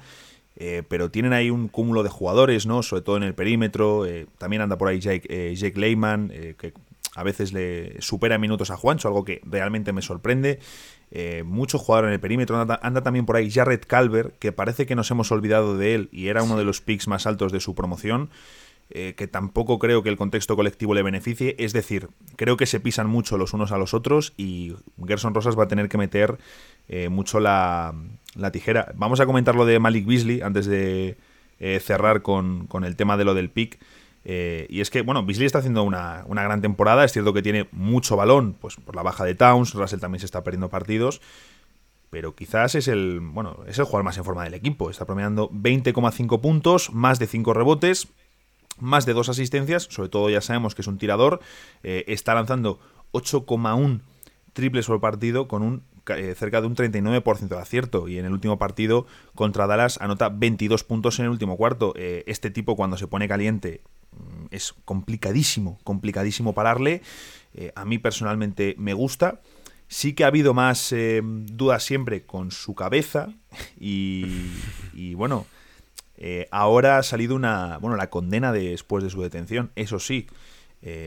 [0.57, 2.83] eh, pero tienen ahí un cúmulo de jugadores, ¿no?
[2.83, 4.07] Sobre todo en el perímetro.
[4.07, 6.73] Eh, también anda por ahí Jake, eh, Jake Lehman, que
[7.15, 10.61] a veces le supera minutos a Juancho, algo que realmente me sorprende.
[11.11, 12.61] Eh, mucho jugador en el perímetro.
[12.61, 16.29] Anda, también por ahí Jared Calver, que parece que nos hemos olvidado de él y
[16.29, 18.31] era uno de los picks más altos de su promoción.
[18.91, 21.57] Eh, que tampoco creo que el contexto colectivo le beneficie.
[21.59, 25.59] Es decir, creo que se pisan mucho los unos a los otros y Gerson Rosas
[25.59, 26.39] va a tener que meter
[26.89, 27.95] eh, mucho la,
[28.53, 28.93] tijera.
[28.97, 31.17] Vamos a comentar lo de Malik Beasley antes de
[31.81, 33.79] cerrar con, con, el tema de lo del pick.
[34.29, 37.05] Eh, y es que, bueno, Beasley está haciendo una, gran temporada.
[37.05, 39.73] Es cierto que tiene mucho balón, pues por la baja de Towns.
[39.73, 41.21] Russell también se está perdiendo partidos.
[42.11, 44.91] Pero quizás es el, bueno, es el jugador más en forma del equipo.
[44.91, 48.09] Está promediando 20,5 puntos, más de 5 rebotes,
[48.81, 49.85] más de 2 asistencias.
[49.85, 51.41] Sobre todo ya sabemos que es un tirador.
[51.85, 52.81] Eh, está lanzando
[53.13, 54.01] 8,1
[54.55, 55.96] triples por partido con un eh,
[56.37, 60.85] cerca de un 39% de acierto y en el último partido contra Dallas anota 22
[60.85, 61.95] puntos en el último cuarto.
[61.97, 63.81] este tipo cuando se pone caliente
[64.17, 67.03] Mm, es complicadísimo, complicadísimo pararle.
[67.55, 69.41] Eh, a mí personalmente me gusta.
[69.89, 73.29] Sí que ha habido más eh, dudas siempre con su cabeza
[73.79, 75.47] y, bueno,
[76.51, 80.27] ahora ha salido una, bueno, la condena después de su detención, eso sí.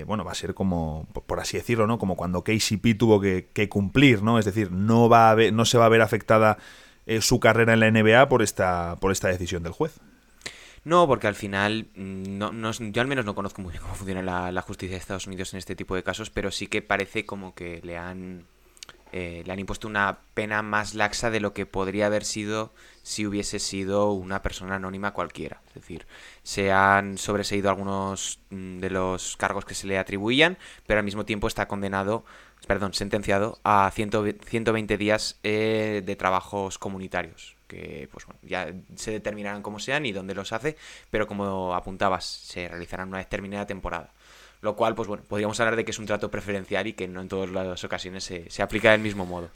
[0.06, 1.98] Bueno, va a ser como, por así decirlo, ¿no?
[1.98, 4.40] Como cuando KCP tuvo que, cumplir, ¿no?
[4.40, 6.58] Es decir, no, va a no se va a ver afectada
[7.22, 10.00] su carrera en la NBA por esta, por esta decisión del juez.
[10.84, 14.52] No, porque al final, mm, no, yo al menos no conozco muy bien cómo funciona
[14.52, 17.54] la, justicia de Estados Unidos en este tipo de casos, pero sí que parece como
[17.54, 18.46] que le han,
[19.12, 22.74] eh, le han impuesto una pena más laxa de lo que podría haber sido
[23.10, 25.62] si hubiese sido una persona anónima cualquiera.
[25.70, 26.06] Es decir,
[26.44, 31.26] se han sobreseído algunos mm, de los cargos que se le atribuían, pero al mismo
[31.26, 32.24] tiempo está condenado,
[32.68, 39.62] perdón, sentenciado a 120 días eh, de trabajos comunitarios que pues bueno, ya se determinarán
[39.62, 40.76] cómo sean y dónde los hace,
[41.12, 44.12] pero como apuntabas, se realizarán una determinada temporada.
[44.62, 47.22] Lo cual, pues bueno, podríamos hablar de que es un trato preferencial y que no
[47.22, 49.52] en todas las ocasiones se, se aplica del mismo modo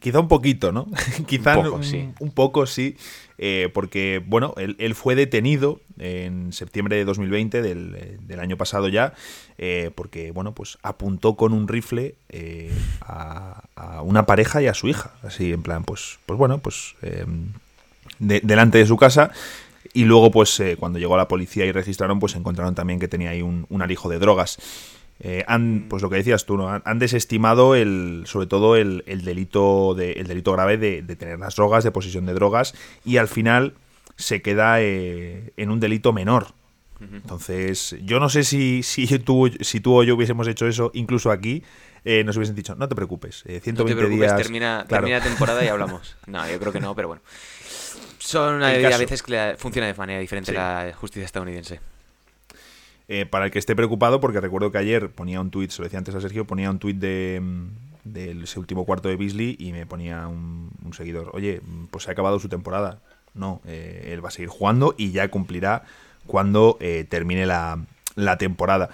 [0.00, 0.86] quizá un poquito, ¿no?
[1.26, 2.96] quizá un poco, sí, un poco, sí
[3.38, 9.14] eh, porque, bueno, él, fue detenido en septiembre de 2020, del, del año pasado ya,
[9.58, 13.62] eh, porque, bueno, pues apuntó con un rifle eh, a,
[14.02, 16.94] una pareja y a su hija, así en plan, pues, pues bueno, pues
[18.18, 19.30] delante de su casa.
[19.92, 23.42] Y luego, pues, cuando llegó la policía y registraron, pues encontraron también que tenía ahí
[23.42, 24.58] un, un alijo de drogas.
[25.20, 26.68] Eh, han, pues lo que decías tú, ¿no?
[26.68, 31.84] han, desestimado el, sobre todo el, delito de, el delito grave de, tener las drogas,
[31.84, 32.74] de posesión de drogas,
[33.04, 33.74] y al final
[34.16, 36.48] se queda eh, en un delito menor.
[37.00, 41.30] Entonces, yo no sé si, si, tú, si tú o yo hubiésemos hecho eso, incluso
[41.30, 41.62] aquí,
[42.02, 44.36] eh, nos hubiesen dicho, no te preocupes, 120 días.
[44.36, 46.16] Termina, termina temporada y hablamos.
[46.26, 47.22] No, yo creo que no, pero bueno.
[48.18, 51.80] Son a veces que funciona de manera diferente la justicia estadounidense.
[53.06, 55.84] Eh, para el que esté preocupado, porque recuerdo que ayer ponía un tuit, se lo
[55.84, 59.72] decía antes a Sergio, ponía un tuit de, mm, ese último cuarto de Beasley y
[59.72, 63.00] me ponía un, seguidor, oye, pues se ha acabado su temporada.
[63.34, 65.82] No, eh, él va a seguir jugando y ya cumplirá
[66.26, 68.90] cuando eh, termine la, la temporada.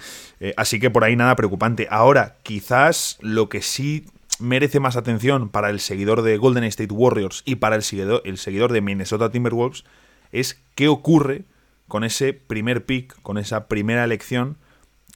[0.57, 1.87] así que por ahí nada preocupante.
[1.91, 4.07] Ahora, quizás lo que sí
[4.41, 8.39] merece más atención para el seguidor de Golden State Warriors y para el seguidor, el
[8.39, 9.85] seguidor de Minnesota Timberwolves
[10.33, 11.45] es qué ocurre
[11.91, 14.57] con ese primer pick, con esa primera elección,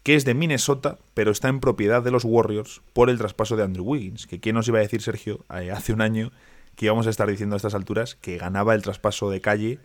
[0.02, 3.62] que es de Minnesota, pero está en propiedad de los Warriors por el traspaso de
[3.62, 4.26] Andrew Wiggins.
[4.26, 6.32] Que quién nos iba a decir, Sergio, eh, hace un año
[6.74, 9.78] que íbamos a estar diciendo a estas alturas que ganaba el traspaso de calle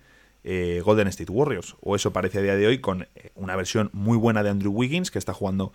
[0.44, 1.78] eh, Golden State Warriors.
[1.80, 4.74] O eso parece a día de hoy con eh, una versión muy buena de Andrew
[4.74, 5.72] Wiggins, que está jugando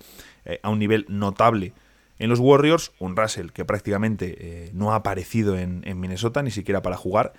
[0.62, 1.72] a un nivel notable
[2.18, 2.90] en los Warriors.
[2.98, 7.35] Un Russell que prácticamente no ha aparecido en, en, Minnesota, ni siquiera para jugar.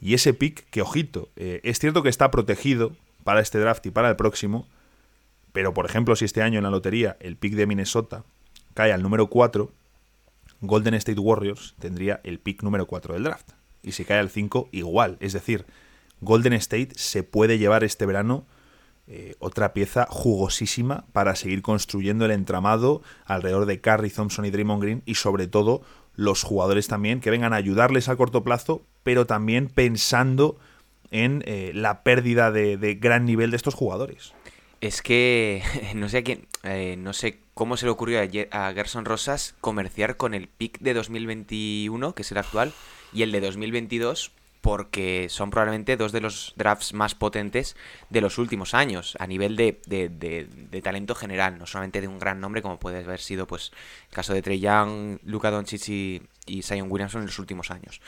[0.00, 2.92] Y ese pick, que ojito, es cierto que está protegido
[3.26, 4.68] para este draft y para el próximo,
[5.52, 8.22] pero por ejemplo si este año en la lotería el pick de Minnesota
[8.72, 9.72] cae al número 4,
[10.60, 13.50] Golden State Warriors tendría el pick número 4 del draft.
[13.82, 15.16] Y si cae al 5, igual.
[15.18, 15.66] Es decir,
[16.20, 18.46] Golden State se puede llevar este verano
[19.08, 24.82] eh, otra pieza jugosísima para seguir construyendo el entramado alrededor de Curry, Thompson y Draymond
[24.82, 25.82] Green y sobre todo
[26.14, 30.58] los jugadores también que vengan a ayudarles a corto plazo, pero también pensando
[31.16, 34.34] en eh, la pérdida de, gran nivel de estos jugadores.
[34.80, 35.62] Es que
[35.94, 40.16] no sé a quién, eh, no sé cómo se le ocurrió a, Gerson Rosas comerciar
[40.16, 42.72] con el pick de 2021, que es el actual,
[43.14, 47.76] y el de 2022, porque son probablemente dos de los drafts más potentes
[48.10, 52.40] de los últimos años, a nivel de, de, talento general, no solamente de un gran
[52.40, 53.72] nombre, como puede haber sido pues
[54.10, 58.02] el caso de Trey Young, Luka Doncic y, y Zion Williamson en los últimos años.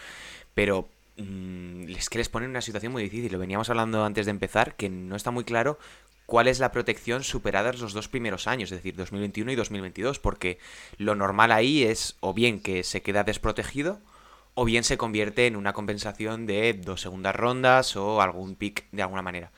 [0.52, 3.32] Pero Mm, es que les pone en una situación muy difícil.
[3.32, 5.78] Lo veníamos hablando antes de empezar, que no está muy claro
[6.26, 10.58] cuál es la protección superada los dos primeros años, es decir, 2021 y 2022, porque
[10.98, 14.00] lo normal ahí es o bien que se queda desprotegido
[14.54, 19.02] o bien se convierte en una compensación de dos segundas rondas o algún pick de
[19.02, 19.52] alguna manera.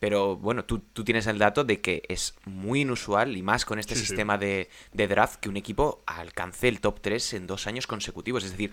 [0.00, 3.94] Pero bueno, tú, tienes el dato de que es muy inusual y más con este
[3.94, 8.44] sistema De, de draft que un equipo alcance el top 3 en dos años consecutivos.
[8.44, 8.72] Es decir,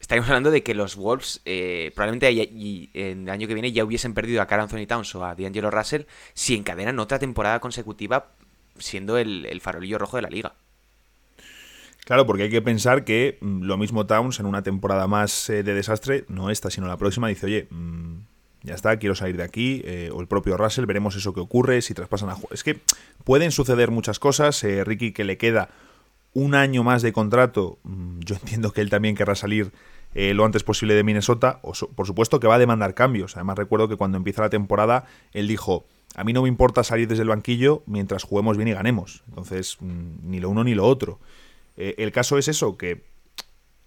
[0.00, 2.28] Estaríamos hablando de que los Wolves eh, probablemente
[2.94, 5.70] en el año que viene ya hubiesen perdido a Carl Anthony Towns o a D'Angelo
[5.70, 6.02] Russell
[6.34, 8.28] si encadenan otra temporada consecutiva
[8.78, 10.54] siendo el, farolillo rojo de la liga.
[12.04, 15.62] Claro, porque hay que pensar que mm, lo mismo Towns en una temporada más eh,
[15.62, 18.18] de desastre, no esta, sino la próxima, dice, oye, mm,
[18.62, 21.82] ya está, quiero salir de aquí, eh, o el propio Russell, veremos eso que ocurre,
[21.82, 22.36] si traspasan a...
[22.52, 22.80] Es que
[23.24, 25.68] pueden suceder muchas cosas, Ricky que le queda
[26.36, 29.72] un año más de contrato, mm, yo entiendo que él también querrá salir
[30.14, 33.36] eh, lo antes posible de Minnesota, o por supuesto que va a demandar cambios.
[33.36, 37.08] Además recuerdo que cuando empieza la temporada, él dijo, a mí no me importa salir
[37.08, 39.24] desde el banquillo mientras juguemos bien y ganemos.
[39.28, 41.20] Entonces, mm, ni lo uno ni lo otro.
[41.78, 43.04] Eh, el caso es eso, que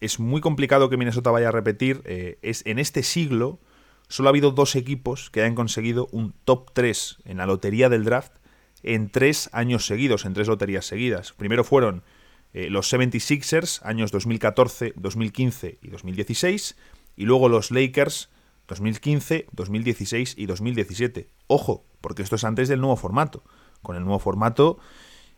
[0.02, 2.02] es muy complicado que Minnesota vaya a repetir.
[2.06, 3.60] Eh, es en este siglo
[4.08, 8.06] solo ha habido dos equipos que hayan conseguido un top 3 en la lotería del
[8.06, 8.34] draft
[8.82, 11.34] en tres años seguidos, en tres loterías seguidas.
[11.34, 12.02] Primero fueron
[12.54, 16.76] eh, los 76ers, años 2014, 2015 y 2016,
[17.16, 18.30] y luego los Lakers,
[18.68, 21.30] 2015, 2016 y 2017.
[21.48, 23.44] Ojo, porque esto es antes del nuevo formato.
[23.82, 24.80] Con el nuevo formato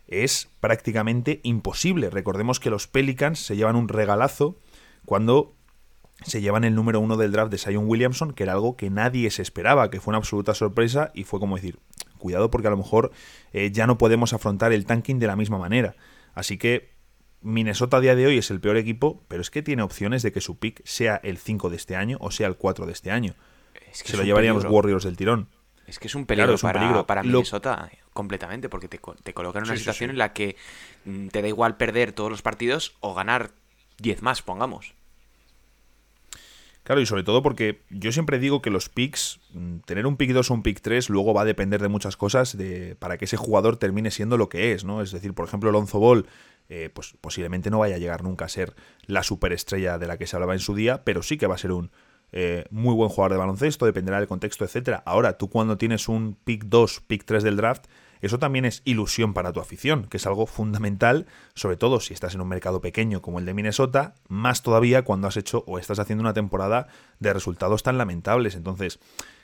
[0.06, 2.10] es prácticamente imposible.
[2.10, 4.58] Recordemos que los Pelicans se llevan un regalazo
[5.04, 5.54] cuando
[6.24, 9.30] se llevan el número uno del draft de Zion Williamson, que era algo que nadie
[9.30, 11.78] se esperaba, que fue una absoluta sorpresa y fue como decir,
[12.18, 13.10] cuidado porque a lo mejor
[13.52, 15.96] eh, ya no podemos afrontar el tanking de la misma manera.
[16.34, 16.91] Así que
[17.42, 20.32] Minnesota a día de hoy es el peor equipo, pero es que tiene opciones de
[20.32, 23.10] que su pick sea el 5 de este año o sea el 4 de este
[23.10, 23.34] año.
[23.92, 25.48] se lo llevarían los Warriors del tirón.
[25.86, 26.56] Es que es un peligro,
[27.06, 30.56] para, Minnesota completamente, porque te, te coloca en una situación en la que
[31.04, 33.50] mm, te da igual perder todos los partidos o ganar
[33.98, 34.94] 10 más, pongamos.
[36.84, 40.32] Claro, y sobre todo porque yo siempre digo que los picks, mm, tener un pick
[40.32, 43.26] 2 o un pick 3, luego va a depender de muchas cosas de, para que
[43.26, 45.00] ese jugador termine siendo lo que es, ¿no?
[45.00, 46.26] Es decir, por ejemplo, Lonzo Ball,
[46.68, 48.74] eh, pues posiblemente no vaya a llegar nunca a ser
[49.06, 51.58] la superestrella de la que se hablaba en su día, pero sí que va a
[51.58, 51.90] ser un
[52.32, 55.02] eh, muy buen jugador de baloncesto, dependerá del contexto, etcétera.
[55.04, 57.86] Ahora, tú cuando tienes un pick 2, pick 3 del draft,
[58.22, 62.34] eso también es ilusión para tu afición, que es algo fundamental, sobre todo si estás
[62.34, 65.98] en un mercado pequeño como el de Minnesota, más todavía cuando has hecho o estás
[65.98, 66.86] haciendo una temporada
[67.18, 68.54] de resultados tan lamentables.
[68.54, 69.00] Entonces,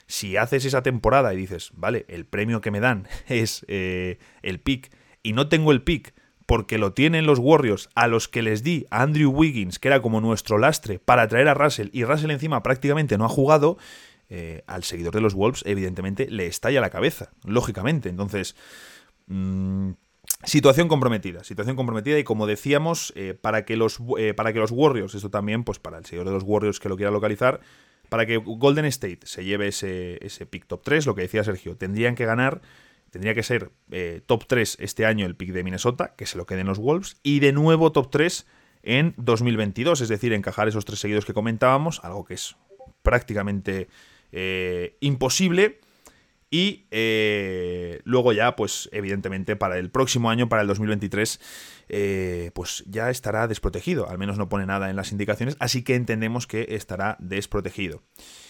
[0.07, 4.59] si haces esa temporada y dices, vale, el premio que me dan es eh, el
[4.61, 4.91] pick
[5.21, 6.15] y no tengo el pick
[6.49, 10.01] porque lo tienen los Warriors a los que les di a Andrew Wiggins, que era
[10.01, 13.77] como nuestro lastre, para traer a Russell, y Russell encima prácticamente no ha jugado,
[14.29, 18.09] eh, al seguidor de los Wolves, evidentemente, le estalla la cabeza, lógicamente.
[18.09, 18.55] Entonces,
[19.27, 19.91] mm,
[20.43, 24.71] situación comprometida, situación comprometida y como decíamos, eh, para, que los, eh, para que los
[24.71, 27.59] Warriors, esto también, pues para el seguidor de los Warriors que lo quiera localizar,
[28.09, 31.77] para que Golden State se lleve ese, ese pick top 3, lo que decía Sergio,
[31.77, 32.61] tendrían que ganar,
[33.09, 33.71] tendría que ser
[34.25, 37.39] top 3 este año el pick de Minnesota, que se lo queden los Wolves, y
[37.39, 38.45] de nuevo top 3
[38.83, 42.55] en 2022, es decir, encajar esos tres seguidos que comentábamos, algo que es
[43.01, 43.89] prácticamente
[44.31, 45.79] eh, imposible.
[46.51, 51.39] Y eh, luego ya, pues evidentemente para el próximo año, para el 2023,
[51.89, 54.09] eh, pues ya estará desprotegido.
[54.09, 58.01] Al menos no pone nada en las indicaciones, así que entendemos que estará desprotegido.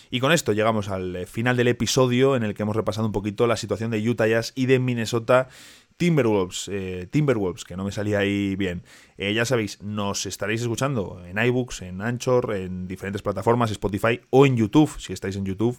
[0.09, 3.47] Y con esto llegamos al final del episodio en el que hemos repasado un poquito
[3.47, 5.49] la situación de Utah Jazz y de Minnesota
[5.97, 6.71] Timberwolves,
[7.11, 8.83] Timberwolves, que no me salía ahí bien.
[9.17, 14.55] ya sabéis, nos estaréis escuchando en iBooks, en Anchor, en diferentes plataformas, Spotify o en
[14.55, 15.77] YouTube, si estáis en YouTube.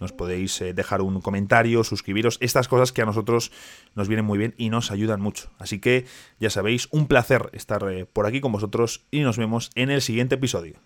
[0.00, 3.52] Nos podéis eh, dejar un comentario, suscribiros, estas cosas que a nosotros
[3.94, 5.50] nos vienen muy bien y nos ayudan mucho.
[5.58, 6.06] Así que
[6.40, 10.02] ya sabéis, un placer estar eh, por aquí con vosotros y nos vemos en el
[10.02, 10.80] siguiente episodio.